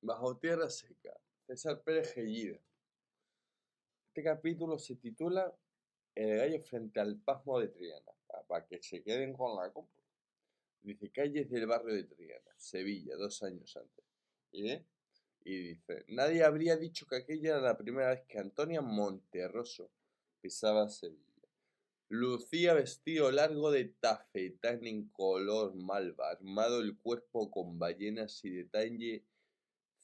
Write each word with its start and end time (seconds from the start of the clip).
Bajo 0.00 0.36
tierra 0.36 0.68
seca. 0.70 1.16
César 1.46 1.82
Pérez 1.82 2.12
Gellida. 2.12 2.58
Este 4.08 4.22
capítulo 4.22 4.78
se 4.78 4.96
titula 4.96 5.54
El 6.14 6.38
gallo 6.38 6.60
frente 6.62 7.00
al 7.00 7.16
pasmo 7.16 7.60
de 7.60 7.68
Triana. 7.68 8.12
Para 8.48 8.66
que 8.66 8.82
se 8.82 9.02
queden 9.02 9.34
con 9.34 9.56
la 9.56 9.72
compra. 9.72 10.02
Dice 10.82 11.10
calles 11.10 11.50
del 11.50 11.66
barrio 11.66 11.94
de 11.94 12.04
Triana, 12.04 12.52
Sevilla, 12.56 13.16
dos 13.16 13.42
años 13.42 13.76
antes. 13.76 14.04
¿Y, 14.52 14.78
dice, 15.44 16.04
nadie 16.08 16.44
habría 16.44 16.76
dicho 16.76 17.06
que 17.06 17.16
aquella 17.16 17.50
era 17.50 17.60
la 17.60 17.76
primera 17.76 18.10
vez 18.10 18.22
que 18.28 18.38
Antonia 18.38 18.80
Monterroso 18.80 19.90
pisaba 20.40 20.88
Sevilla. 20.88 21.22
Lucía 22.08 22.74
vestido 22.74 23.32
largo 23.32 23.72
de 23.72 23.86
tafetán 23.86 24.86
en 24.86 25.08
color 25.08 25.74
malva, 25.74 26.30
armado 26.30 26.80
el 26.80 26.96
cuerpo 26.96 27.50
con 27.50 27.80
ballenas 27.80 28.44
y 28.44 28.50
detalle 28.50 29.24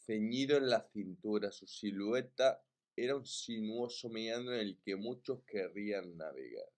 ceñido 0.06 0.56
en 0.56 0.70
la 0.70 0.82
cintura. 0.92 1.52
Su 1.52 1.66
silueta 1.66 2.62
era 2.96 3.16
un 3.16 3.26
sinuoso 3.26 4.08
meandro 4.08 4.54
en 4.54 4.60
el 4.60 4.78
que 4.84 4.96
muchos 4.96 5.42
querrían 5.44 6.16
navegar. 6.16 6.68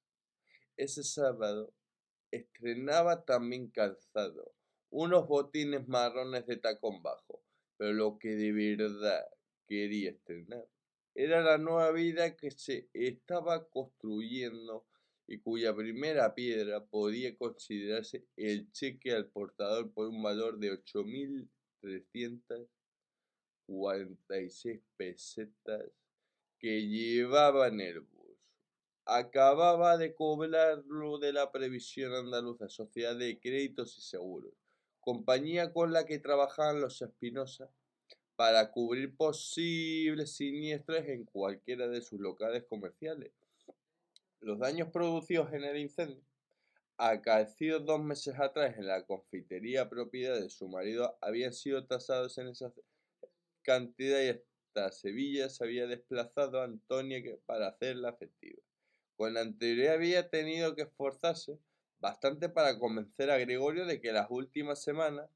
Ese 0.77 1.03
sábado 1.05 1.73
estrenaba 2.31 3.25
también 3.25 3.69
calzado, 3.69 4.55
unos 4.91 5.27
botines 5.29 5.87
marrones 5.89 6.47
de 6.47 6.57
tacón 6.57 7.03
bajo, 7.03 7.43
pero 7.77 7.93
lo 7.93 8.19
que 8.19 8.31
de 8.31 8.53
verdad 8.53 9.27
quería 9.67 10.11
estrenar 10.11 10.67
era 11.15 11.43
la 11.43 11.59
nueva 11.59 11.93
vida 11.93 12.37
que 12.37 12.51
se 12.51 12.89
estaba 12.93 13.69
construyendo 13.69 14.85
y 15.27 15.39
cuya 15.39 15.75
primera 15.75 16.35
piedra 16.35 16.85
podía 16.85 17.37
considerarse 17.37 18.27
el 18.37 18.71
cheque 18.73 19.13
al 19.13 19.27
portador 19.29 19.93
por 19.93 20.09
un 20.09 20.23
valor 20.23 20.59
de 20.59 20.71
8.346 23.69 24.81
pesetas 24.97 25.83
que 26.59 26.87
llevaba 26.87 27.69
en 27.69 27.81
el 27.81 28.01
bus. 28.01 28.39
Acababa 29.05 29.97
de 29.99 30.15
cobrarlo 30.15 31.19
de 31.19 31.33
la 31.33 31.53
Previsión 31.53 32.15
Andaluza, 32.15 32.69
Sociedad 32.69 33.17
de 33.17 33.39
Créditos 33.39 33.99
y 33.99 34.01
Seguros, 34.01 34.55
compañía 35.01 35.73
con 35.73 35.93
la 35.93 36.07
que 36.07 36.19
trabajaban 36.19 36.81
los 36.81 37.03
Espinosa 37.03 37.71
para 38.37 38.71
cubrir 38.71 39.15
posibles 39.17 40.35
siniestros 40.37 41.05
en 41.07 41.25
cualquiera 41.25 41.87
de 41.89 42.01
sus 42.01 42.19
locales 42.21 42.65
comerciales 42.65 43.33
los 44.45 44.59
daños 44.59 44.91
producidos 44.91 45.53
en 45.55 45.65
el 45.65 45.79
incendio, 45.79 46.23
acaecidos 46.99 47.85
dos 47.85 48.03
meses 48.03 48.39
atrás 48.39 48.77
en 48.77 48.87
la 48.87 49.05
confitería 49.05 49.89
propiedad 49.89 50.39
de 50.39 50.51
su 50.51 50.69
marido, 50.69 51.17
habían 51.23 51.53
sido 51.53 51.87
tasados 51.87 52.37
en 52.39 52.49
esa 52.49 52.71
cantidad 53.65 54.23
y 54.23 54.29
hasta 54.29 54.93
Sevilla 54.93 55.49
se 55.49 55.65
había 55.65 55.87
desplazado 55.87 56.63
Antonia 56.63 57.21
para 57.47 57.69
hacerla 57.69 58.11
efectiva. 58.11 58.63
Con 59.17 59.37
anterioridad 59.37 59.95
había 59.95 60.29
tenido 60.31 60.75
que 60.77 60.83
esforzarse 60.83 61.59
bastante 61.99 62.49
para 62.49 62.79
convencer 62.79 63.31
a 63.31 63.39
Gregorio 63.39 63.87
de 63.87 64.01
que 64.01 64.13
las 64.13 64.31
últimas 64.31 64.83
semanas, 64.83 65.29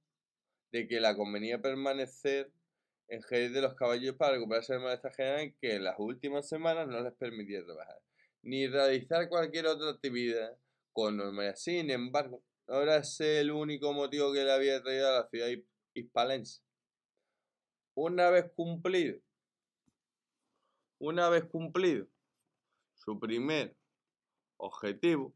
de 0.71 0.87
que 0.87 1.01
la 1.01 1.17
convenía 1.17 1.61
permanecer 1.61 2.53
en 3.09 3.23
Jerez 3.23 3.53
de 3.53 3.63
los 3.63 3.75
Caballos 3.75 4.15
para 4.17 4.35
recuperarse 4.35 4.75
de 4.75 4.81
malestar 4.81 5.15
general 5.15 5.55
que 5.61 5.77
en 5.77 5.85
las 5.85 5.99
últimas 5.99 6.49
semanas 6.49 6.87
no 6.87 7.01
les 7.01 7.15
permitía 7.15 7.65
trabajar 7.65 8.01
ni 8.43 8.67
realizar 8.67 9.29
cualquier 9.29 9.67
otra 9.67 9.91
actividad 9.91 10.57
con 10.93 11.17
normalidad. 11.17 11.57
Sin 11.57 11.91
embargo, 11.91 12.43
ahora 12.67 12.97
es 12.99 13.21
el 13.21 13.51
único 13.51 13.93
motivo 13.93 14.33
que 14.33 14.45
le 14.45 14.53
había 14.53 14.83
traído 14.83 15.09
a 15.09 15.21
la 15.21 15.29
ciudad 15.29 15.49
hispalense. 15.95 16.63
Una 18.01 18.31
vez 18.31 18.49
cumplido, 18.55 19.19
una 21.01 21.29
vez 21.31 21.45
cumplido 21.47 22.07
su 22.95 23.19
primer 23.19 23.75
objetivo, 24.57 25.35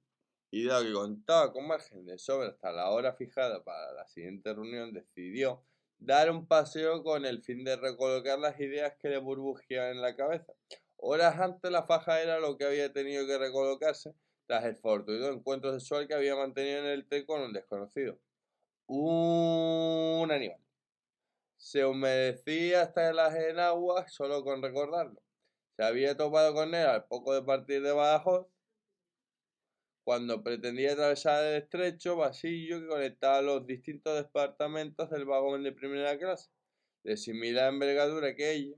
y 0.53 0.67
dado 0.67 0.84
que 0.84 0.93
contaba 0.93 1.53
con 1.53 1.67
margen 1.67 2.06
de 2.06 2.19
sobra 2.19 2.50
hasta 2.50 2.71
la 2.71 2.91
hora 2.91 3.15
fijada 3.15 3.65
para 3.65 3.93
la 3.95 4.06
siguiente 4.06 4.55
reunión, 4.55 4.93
decidió 4.93 5.65
dar 5.99 6.31
un 6.31 6.47
paseo 6.47 7.03
con 7.03 7.25
el 7.25 7.43
fin 7.43 7.65
de 7.65 7.75
recolocar 7.75 8.39
las 8.39 8.61
ideas 8.61 8.94
que 9.00 9.09
le 9.09 9.19
burbujeaban 9.19 9.97
en 9.97 10.00
la 10.00 10.15
cabeza. 10.15 10.53
Horas 10.99 11.41
antes 11.41 11.69
la 11.69 11.83
faja 11.83 12.23
era 12.23 12.39
lo 12.39 12.56
que 12.59 12.67
había 12.67 12.93
tenido 12.93 13.27
que 13.27 13.39
recolocarse 13.39 14.15
tras 14.47 14.65
el 14.67 14.77
fortuito 14.77 15.33
encuentro 15.33 15.73
sexual 15.73 16.06
que 16.06 16.15
había 16.15 16.37
mantenido 16.37 16.79
en 16.79 16.87
el 16.87 17.09
té 17.09 17.27
con 17.27 17.41
un 17.41 17.53
desconocido. 17.53 18.21
Un 18.87 20.31
animal. 20.31 20.62
Se 21.62 21.87
humedecía 21.87 22.83
hasta 22.83 23.12
las 23.12 23.37
enaguas 23.37 24.12
solo 24.12 24.43
con 24.43 24.61
recordarlo. 24.61 25.23
Se 25.77 25.84
había 25.84 26.17
topado 26.17 26.53
con 26.55 26.75
él 26.75 26.87
al 26.87 27.05
poco 27.05 27.34
de 27.34 27.43
partir 27.43 27.83
de 27.83 27.93
Badajoz 27.93 28.49
cuando 30.03 30.43
pretendía 30.43 30.93
atravesar 30.93 31.45
el 31.45 31.62
estrecho 31.62 32.19
pasillo 32.19 32.81
que 32.81 32.89
conectaba 32.89 33.41
los 33.43 33.65
distintos 33.65 34.17
departamentos 34.17 35.09
del 35.11 35.25
vagón 35.25 35.62
de 35.62 35.71
primera 35.71 36.19
clase, 36.19 36.50
de 37.05 37.17
similar 37.17 37.73
envergadura 37.73 38.34
que 38.34 38.50
ella, 38.50 38.77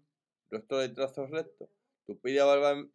rostro 0.51 0.79
de 0.79 0.91
trazos 0.91 1.31
rectos, 1.31 1.71
Tupida 2.07 2.45
barba 2.45 2.87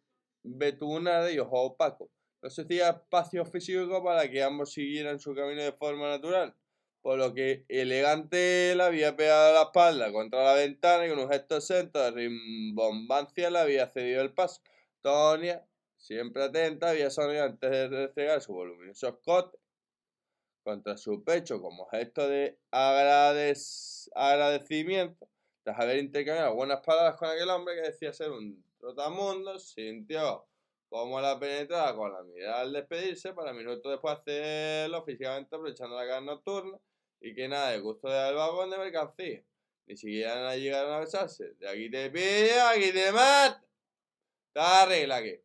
betunada 0.44 1.32
y 1.32 1.40
ojo 1.40 1.62
opaco. 1.62 2.12
No 2.40 2.48
se 2.48 2.62
espacio 2.62 3.44
físico 3.44 4.04
para 4.04 4.30
que 4.30 4.40
ambos 4.40 4.72
siguieran 4.72 5.18
su 5.18 5.34
camino 5.34 5.62
de 5.62 5.72
forma 5.72 6.08
natural, 6.08 6.54
por 7.02 7.18
lo 7.18 7.34
que 7.34 7.64
elegante 7.68 8.74
le 8.76 8.82
había 8.82 9.16
pegado 9.16 9.54
la 9.54 9.62
espalda 9.62 10.12
contra 10.12 10.44
la 10.44 10.54
ventana 10.54 11.06
y 11.06 11.10
con 11.10 11.18
un 11.18 11.30
gesto 11.30 11.56
exento 11.56 11.98
de 11.98 12.10
rimbombancia 12.10 13.50
le 13.50 13.58
había 13.58 13.86
cedido 13.86 14.22
el 14.22 14.32
paso. 14.32 14.60
Tonia, 15.02 15.66
siempre 15.96 16.44
atenta, 16.44 16.90
había 16.90 17.10
sonrido 17.10 17.44
antes 17.44 17.70
de 17.70 17.88
restregar 17.88 18.42
su 18.42 18.52
voluminoso 18.52 19.08
escote 19.08 19.58
contra 20.62 20.98
su 20.98 21.24
pecho 21.24 21.62
como 21.62 21.86
gesto 21.86 22.28
de 22.28 22.58
agradecimiento, 22.70 25.26
tras 25.62 25.80
haber 25.80 25.98
intercambiado 25.98 26.54
buenas 26.54 26.80
palabras 26.80 27.16
con 27.16 27.30
aquel 27.30 27.48
hombre 27.48 27.76
que 27.76 27.82
decía 27.82 28.12
ser 28.12 28.30
un 28.30 28.62
Trotamundo 28.78 29.58
sintió 29.58 30.46
como 30.88 31.20
la 31.20 31.38
penetraba 31.38 31.94
con 31.94 32.12
la 32.12 32.22
mirada 32.22 32.62
al 32.62 32.72
despedirse 32.72 33.32
para 33.32 33.52
minutos 33.52 33.90
después 33.90 34.18
hacerlo 34.18 35.04
físicamente 35.04 35.54
aprovechando 35.54 35.96
la 35.96 36.06
cara 36.06 36.20
nocturna 36.20 36.78
y 37.20 37.34
que 37.34 37.48
nada 37.48 37.70
de 37.70 37.80
gusto 37.80 38.08
del 38.08 38.34
vagón 38.34 38.70
de 38.70 38.78
mercancía. 38.78 39.44
Ni 39.86 39.96
siquiera 39.96 40.56
llegaron 40.56 40.92
a 40.92 41.00
besarse. 41.00 41.54
De 41.54 41.68
aquí 41.68 41.90
te 41.90 42.10
pillo, 42.10 42.66
aquí 42.68 42.92
te 42.92 43.12
mato. 43.12 43.66
Está 44.48 44.86
regla 44.86 45.22
que, 45.22 45.44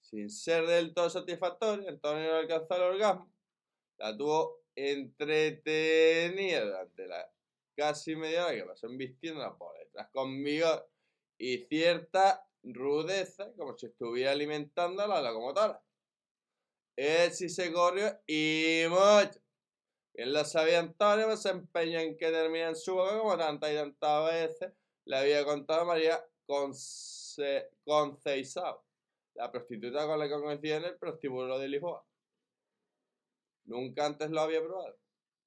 sin 0.00 0.30
ser 0.30 0.66
del 0.66 0.94
todo 0.94 1.10
satisfactoria, 1.10 1.90
Antonio 1.90 2.30
no 2.30 2.36
alcanzó 2.36 2.76
el 2.76 2.82
orgasmo. 2.82 3.32
La 3.98 4.16
tuvo 4.16 4.64
entretenida 4.74 6.64
durante 6.64 7.06
la 7.06 7.32
casi 7.74 8.16
media 8.16 8.46
hora 8.46 8.54
que 8.54 8.64
pasó 8.64 8.88
vistiendo 8.88 9.56
por 9.58 9.76
detrás 9.78 10.08
con 10.12 10.42
vigor 10.42 10.88
y 11.38 11.58
cierta 11.66 12.46
rudeza, 12.62 13.52
como 13.56 13.76
si 13.76 13.86
estuviera 13.86 14.32
alimentando 14.32 15.02
a 15.02 15.08
la 15.08 15.22
locomotora. 15.22 15.82
Él 16.96 17.30
sí 17.32 17.48
se 17.48 17.72
corrió 17.72 18.18
y 18.26 18.84
mucho. 18.88 19.40
Él 20.16 20.32
lo 20.32 20.44
sabía 20.46 20.78
Antonio, 20.78 21.36
se 21.36 21.50
empeñó 21.50 22.00
en 22.00 22.16
que 22.16 22.30
termine 22.30 22.68
en 22.68 22.76
su 22.76 22.94
boca 22.94 23.18
como 23.18 23.36
tantas 23.36 23.70
y 23.70 23.74
tantas 23.74 24.32
veces 24.32 24.72
le 25.04 25.16
había 25.16 25.44
contado 25.44 25.84
María 25.84 26.26
Conceizao, 27.84 28.82
la 29.34 29.52
prostituta 29.52 30.06
con 30.06 30.18
la 30.18 30.26
que 30.26 30.34
coincidía 30.40 30.78
en 30.78 30.84
el 30.84 30.96
prostíbulo 30.96 31.58
de 31.58 31.68
Lisboa. 31.68 32.02
Nunca 33.66 34.06
antes 34.06 34.30
lo 34.30 34.40
había 34.40 34.62
probado 34.62 34.96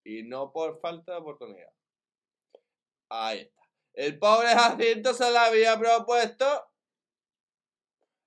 y 0.04 0.22
no 0.22 0.52
por 0.52 0.80
falta 0.80 1.14
de 1.14 1.18
oportunidad. 1.18 1.74
Ahí 3.10 3.40
está. 3.40 3.64
El 3.94 4.20
pobre 4.20 4.50
Jacinto 4.50 5.16
se 5.16 5.32
la 5.32 5.46
había 5.46 5.80
propuesto 5.80 6.46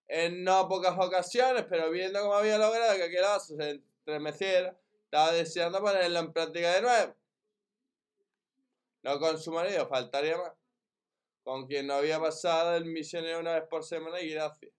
en 0.08 0.42
no 0.42 0.68
pocas 0.68 0.98
ocasiones, 0.98 1.66
pero 1.68 1.88
viendo 1.90 2.20
cómo 2.20 2.34
había 2.34 2.58
logrado 2.58 2.96
que 2.96 3.04
aquel 3.04 3.22
oso 3.22 3.54
se 3.56 3.70
entremeciera, 3.70 4.76
estaba 5.12 5.32
deseando 5.32 5.78
ponerlo 5.82 6.20
en 6.20 6.32
práctica 6.32 6.72
de 6.72 6.80
nuevo. 6.80 7.14
No 9.02 9.20
con 9.20 9.38
su 9.38 9.52
marido, 9.52 9.86
faltaría 9.86 10.38
más. 10.38 10.52
Con 11.42 11.66
quien 11.66 11.86
no 11.86 11.94
había 11.94 12.18
pasado 12.18 12.76
el 12.76 12.86
misionero 12.86 13.40
una 13.40 13.56
vez 13.56 13.64
por 13.68 13.84
semana 13.84 14.22
y 14.22 14.30
gracias. 14.30 14.72